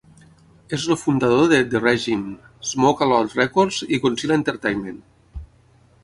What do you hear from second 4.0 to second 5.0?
Godzilla Entertainment.